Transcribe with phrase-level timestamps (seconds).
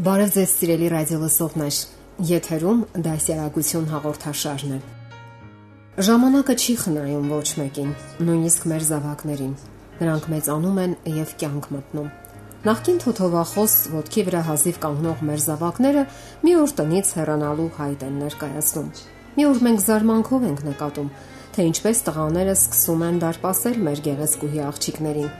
[0.00, 1.78] Բարև ձեզ սիրելի ռադիո լսողներ։
[2.24, 4.78] Եթերում դասյարակություն հաղորդաշարն է։
[6.06, 7.90] Ժամանակը չի խնայում ոչ մեկին,
[8.24, 9.52] նույնիսկ մեր զավակներին։
[9.98, 12.08] Նրանք մեծանում են եւ կյանք մտնում։
[12.70, 16.06] Նախքին թոթովախոս ոդքի վրա հազիվ կանգնող մեր զավակները
[16.48, 18.88] մի օր տնից հեռանալու հայտ են ներկայացնում։
[19.36, 21.12] Մի օր մենք զարմանքով ենք նկատում,
[21.50, 25.30] թե ինչպես տղաները սկսում են դարպասել մեր գեղեցկուհի աղջիկներին։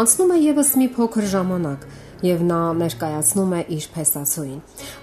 [0.00, 1.86] Անցնում է եւս մի փոքր ժամանակ,
[2.26, 4.60] եւ նա ներկայացնում է իր փեսացուին։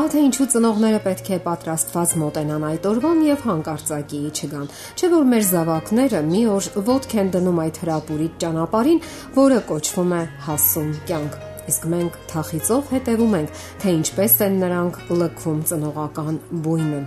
[0.00, 4.66] Ահա թե ինչու ծնողները պետք է պատրաստված մոտենան այդ օրվան եւ հանկարծակի չգան։
[5.00, 9.00] Չէ որ մեր զավակները մի օր ոդք են դնում այդ հրապուրիչ ճանապարհին,
[9.40, 15.60] որը կոչվում է հասուն կյանք։ Իսկ մենք թախիծով հետևում ենք, թե ինչպես են նրանք լքվում
[15.70, 17.02] ծնողական բույնը։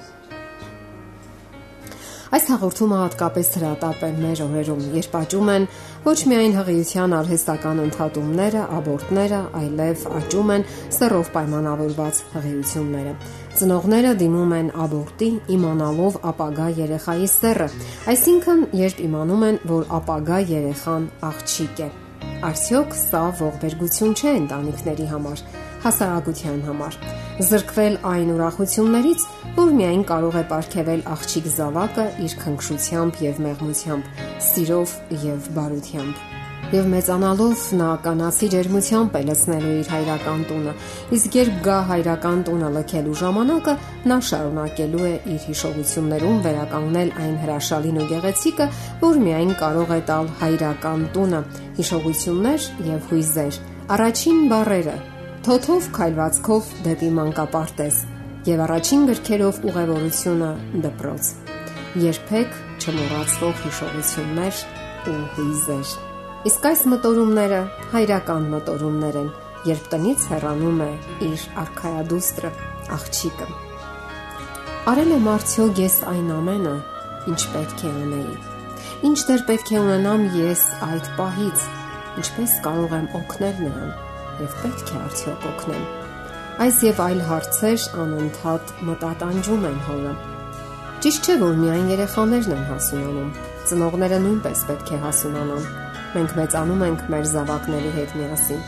[2.33, 5.67] Այս հաղորդումը հատկապես հրատապ է մեր օրերում, երբ աճում են
[6.01, 10.65] ոչ միայն հղիության արհեստական ընդհատումները, աբորտները, այլև աճում են
[10.97, 13.15] սեռով պայմանավորված հղիությունները։
[13.61, 17.73] Ծնողները դիմում են աբորտի իմանալով ապագա երեխայի սեռը,
[18.15, 21.93] այսինքն երբ իմանում են, որ ապագա երեխան աղջիկ է։
[22.43, 25.43] Արդյոք սա ողբերգություն չէ ընտանիքների համար,
[25.85, 26.97] հասարակության համար։
[27.51, 29.25] Զրկվել այն ուրախություններից,
[29.61, 34.13] որ միայն կարող է ապարգևել աղջիկ զավակը իր քնքշությամբ եւ մեղմությամբ,
[34.51, 36.32] սիրով եւ բարությամբ
[36.73, 40.73] եւ մեծանալով նա կանացի ջերմությամբ է լցնելու իր հայրական տունը
[41.17, 43.75] իսկ երբ գա հայրական տունը լքելու ժամանակը
[44.11, 48.67] նա շարունակելու է իր հիշողություններում վերականգնել այն հրաշալին ու գեղեցիկը
[49.03, 51.43] որ միայն կարող է տալ հայրական տունը
[51.77, 54.93] հիշողություններ եւ հույզեր առաջին բառերը.
[55.43, 57.97] Թոթով քայլվածքով դեպի մանկապարտեզ
[58.47, 60.53] եւ առաջին գրքերով ուղևորությունը
[60.87, 61.33] դպրոց։
[62.05, 64.63] Երբեք չմոռացվող հիշողություններ
[65.11, 66.12] ու հույզեր։
[66.43, 67.57] Իսկ այս մտորումները
[67.93, 69.27] հայրական մտորումներ են,
[69.63, 70.87] երբ տնից հեռանում է
[71.23, 72.49] իր արխայադուստրը,
[72.95, 73.45] աղջիկը։
[74.91, 76.73] Արել եմ արդյոք ես այն ամենը,
[77.31, 78.35] ինչ պետք է անեի։
[79.07, 81.63] Ինչ դեր պետք է ունենամ ես այդ պահից,
[82.23, 83.95] ինչպես կարող եմ օգնել նրան
[84.43, 85.87] եւ պետք է արդյոք օգնեմ։
[86.67, 90.13] Այս եւ այլ հարցեր անընդհատ մտատանջում են հորը։
[91.07, 93.33] Ճիշտ չէ, որ միայն երեխաներն են հասունանում։
[93.71, 95.82] Ծնողները նույնպես պետք է հասունանան։
[96.13, 98.59] Մենք մեծանում ենք մեր զավակների հետ միասին։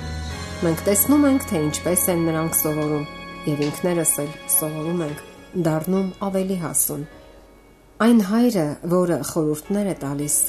[0.66, 3.06] Մենք տեսնում ենք, թե ինչպես են նրանք սովորում
[3.46, 5.22] եւ ինքներս էլ սովորում ենք
[5.68, 7.04] դառնում ավելի հասուն։
[8.06, 10.40] Այն հայրը, որը խորհուրդներ է տալիս,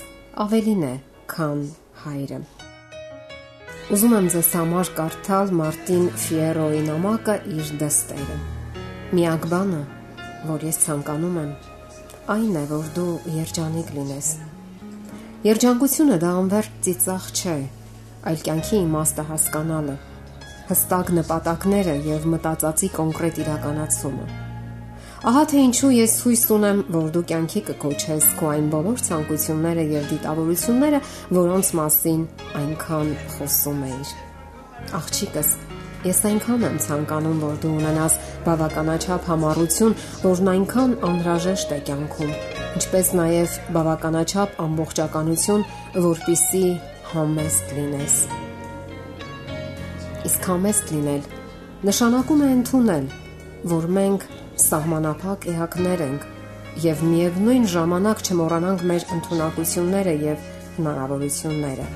[0.46, 0.94] ավելին է,
[1.36, 1.60] քան
[2.06, 2.40] հայրը։
[3.86, 8.40] Ուզում եմ ձեզ համար կարդալ Մարտին Ֆիերոյի նամակը իր դստերը։
[9.14, 9.84] Միակ բանը,
[10.48, 11.56] որ ես ցանկանում եմ,
[12.34, 14.36] այն է, որ դու երջանիկ լինես։
[15.44, 17.54] Երջանկությունը դա անվերջ ծիծաղ չէ,
[18.30, 19.96] այլ կյանքի իմաստը հասկանալը,
[20.70, 24.26] հստակ նպատակները եւ մտածածի կոնկրետ իրականացումը։
[25.26, 30.10] Ահա թե ինչու ես հույս ունեմ, որ դու կյանքի կկոչես քո այն բոլոր ցանկությունները եւ
[30.14, 31.00] դիտավորությունները,
[31.36, 32.26] որոնց մասին
[32.62, 34.12] այնքան խոսում էիր։
[34.96, 35.50] Աղջիկս,
[36.06, 42.32] ես այնքան եմ ցանկանում, որ դու ունենաս բավականաչափ համառություն, որն այնքան անհրաժեշտ է կյանքում,
[42.78, 45.66] ինչպես նաեւ բավականաչափ ամբողջականություն,
[46.06, 46.64] որpիսի
[47.12, 48.16] համեստ լինես։
[50.26, 51.28] Իսկ համեստ լինել
[51.86, 53.06] նշանակում է ընդունել,
[53.70, 54.22] որ մենք
[54.62, 56.26] սահմանափակ էակներ ենք
[56.86, 61.86] եւ միևնույն ժամանակ չմոռանանք մեր ընտունակությունները եւ հնարավորությունները։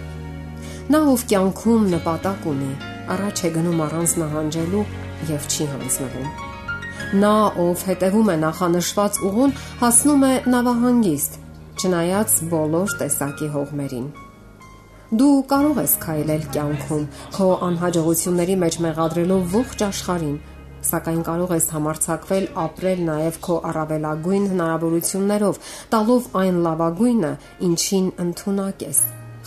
[0.91, 2.71] Նա ով կյանքում նպատակ ունի,
[3.17, 4.85] առաջ է գնում առանց նահանջելու
[5.31, 6.29] եւ չի հանձնվում։
[7.21, 7.35] Նա,
[7.65, 11.39] ով հետևում է նախանշված ուղուն, հասնում է նավահանգիստ,
[11.81, 14.11] չնայած բոլոր տեսակի հողմերին։
[15.11, 20.37] Դու կարող ես քայլել կյանքում, քո անհաջողությունների մեջ մեղադրելով ողջ աշխարհին,
[20.87, 25.59] սակայն կարող ես համարցակվել ապրել նաև քո առավելագույն հնարավորություններով,
[25.93, 27.33] տալով այն լավագույնը,
[27.71, 29.01] ինչին ընդունակ ես։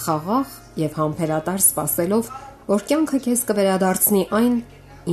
[0.04, 2.30] Խաղաղ եւ համբերատար սпасելով
[2.68, 4.60] որ կյանքը քեզ կվերադարձնի այն,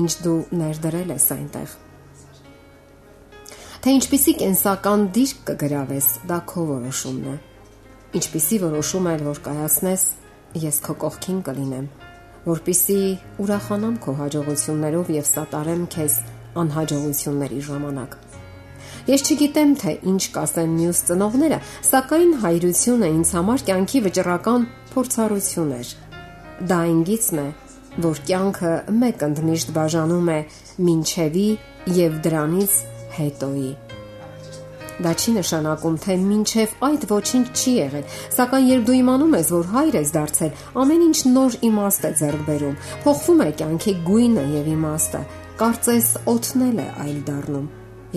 [0.01, 1.79] ինչ դու ներդրել ես այնտեղ։
[3.81, 7.39] Թե ինչպիսի կենսական դիրք կգրավես, դա քո որոշումն է։
[8.21, 10.07] Ինչպիսի որոշում էլ որ կայացնես,
[10.69, 11.91] ես քո կողքին կլինեմ
[12.47, 13.01] որpիսի
[13.43, 16.15] ուրախանամ քո հաջողություններով եւ սատարեմ քեզ
[16.63, 18.17] անհաջողությունների ժամանակ։
[19.11, 21.59] Ես չգիտեմ, թե ինչ կասեն մյուս ծնողները,
[21.91, 25.93] սակայն հայրությունը ինձ համար կյանքի վճռական փորձառություն էր։
[26.61, 27.47] Դա ինգիցն է,
[28.05, 30.41] որ կյանքը մեկ ընդմիշտ բաժանում է
[30.93, 31.47] ինչևի
[31.97, 32.75] եւ դրանից
[33.17, 33.71] հետոյի։
[35.01, 38.05] Դա չի նշանակում, թե ինչև այդ ոչինչ չի եղել,
[38.37, 40.51] սակայն երբ դու իմանում ես, որ հայր ես դարձել,
[40.85, 42.77] ամեն ինչ նոր իմաստ է ձեռք բերում։
[43.07, 45.23] Փոխվում է կյանքի գույնը եւ իմաստը,
[45.65, 47.67] կարծես օթնել է այլ դառնում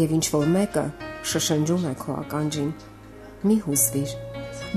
[0.04, 0.86] եւ ինչ որ մեկը
[1.32, 2.70] շշնջում է քո ականջին։
[3.48, 4.14] Մի հուզվիր։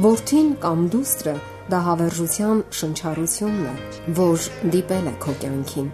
[0.07, 1.37] Որդին կամ դուստրը
[1.67, 3.75] դա հավերժության շնչառությունն է,
[4.19, 5.89] որ դիպել է քո կյանքին։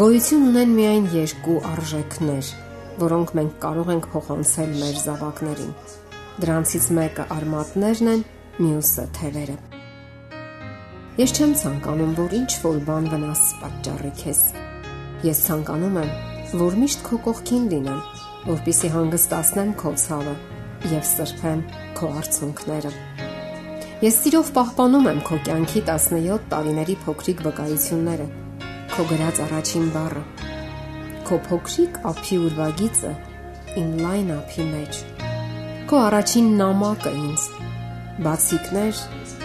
[0.00, 2.48] Գոյություն ունեն միայն երկու արժեքներ,
[3.04, 5.70] որոնք մենք կարող ենք փոխանցել մեր զավակներին։
[6.42, 8.26] Դրանցից մեկը արմատներն են,
[8.58, 9.56] մյուսը թևերը։
[11.14, 14.40] Ես չեմ ցանկանում, որ ինչ որ բան վնաս պատճառի քեզ։
[15.30, 16.14] Ես ցանկանում եմ,
[16.58, 18.04] որ միշտ քո կողքին լինեմ,
[18.50, 20.34] որpիսի հանգստացնեմ քո ցավը
[20.90, 23.13] եւ սրբեմ քո արցունքները։
[24.02, 28.24] Ես սիրով պահպանում եմ քո կյանքի 17 տարիների փոքրիկ վկայությունները,
[28.90, 30.22] քո գրած առաջին բառը,
[31.28, 33.12] քո փոքրիկ ափի ուրվագիծը
[33.82, 34.98] իմ լայն ափի մեջ,
[35.92, 37.46] քո առաջին նամակը ինձ,
[38.26, 39.00] բացիկներ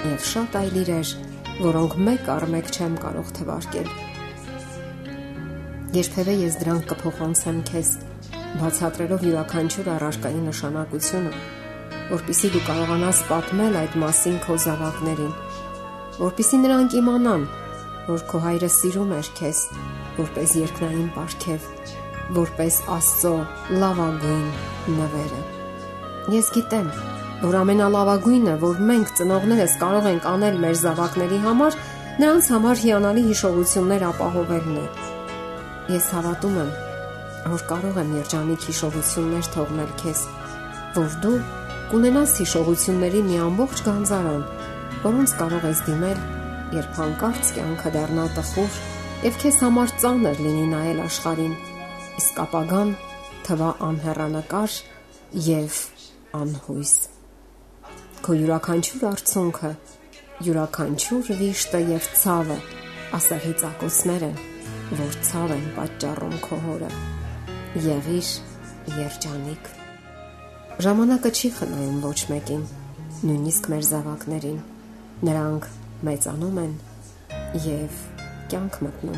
[0.09, 1.13] եւ շատ այլ իրեր,
[1.61, 3.93] որոնք մեկ առ մեկ չեմ կարող թվարկել։
[5.99, 7.95] Երբևէ ես դրանք կփոխանցեմ քեզ
[8.59, 11.33] բացատրելով յուրաքանչյուր առարկայի նշանակությունը,
[12.09, 15.33] որpիսի դու կարողանաս պատմել այդ մասին քո զավակներին,
[16.19, 17.43] որpիսի նրանք իմանան,
[18.09, 19.59] որ քո հայրը սիրում է քեզ,
[20.17, 21.67] որպես երկնային ապարքև,
[22.39, 23.35] որպես Աստծո
[23.83, 24.49] լավագույն
[24.97, 25.41] նվերը։
[26.33, 26.89] Ես գիտեմ,
[27.45, 31.79] որ ամենալավագույնը, որ մենք ծնողներս կարող ենք անել մեր զավակների համար,
[32.19, 34.85] նրանց համար հիանալի հիշողություններ ապահովելն է։
[35.93, 36.73] Ես հավատում եմ,
[37.53, 40.25] որ կարող եմ երջանիկ հիշողություններ թողնել քեզ,
[40.99, 41.37] որ դու
[41.89, 44.41] կունենաս հիշողությունների մի ամբողջ գանձարան,
[45.01, 46.19] որոնց կարող ես դիմել,
[46.75, 48.75] երբ հանկարծ կյանքը դառնա տխուր
[49.25, 51.55] եւ քեզ համար ծանր լինի նայել աշխարհին,
[52.21, 52.93] իսկ ապագան
[53.47, 54.77] թվա անհեռանկար
[55.47, 55.81] եւ
[56.43, 56.93] անհույս։
[58.21, 59.73] Քո յուրաքանչյուր արցունքը,
[60.45, 62.61] յուրաքանչյուր վիշտը եւ ցավը
[63.17, 64.39] ասեղի ցակոցներ են,
[65.01, 66.95] որ ցավ են պատճառում քո հորը
[67.89, 68.33] եղիր
[69.01, 69.77] երջանիկ։
[70.79, 72.61] Ժամանակը չի խնայում ոչ մեկին,
[73.27, 74.59] նույնիսկ մեր զավակներին։
[75.27, 75.65] Նրանք
[76.07, 76.71] մեծանում են
[77.65, 77.97] եւ
[78.53, 79.17] կյանք մտնում։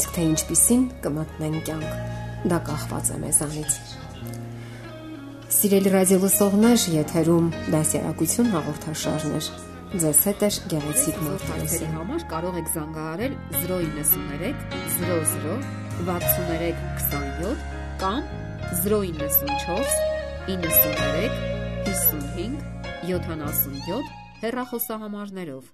[0.00, 1.92] Իսկ թե ինչպիսին կմտնեն կյանք,
[2.48, 3.76] դա կախված է մեզանից։
[5.58, 9.52] Սիրելի ռադիոլսողներ, եթերում դասյարակություն հաղորդաշարներ։
[10.00, 14.52] Ձեզ հետ է գեղեցիկ մոդելների համար կարող եք զանգահարել 093
[14.96, 15.60] 00
[16.08, 17.56] 6327
[18.00, 18.22] կամ
[18.84, 20.07] 094
[20.48, 21.28] 93
[21.84, 22.62] 55
[23.04, 24.08] 77
[24.40, 25.66] հեռախոսահամարներով